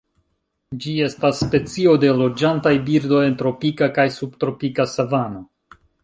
[0.83, 5.43] Ĝi estas specio de loĝantaj birdoj en tropika kaj subtropika savano.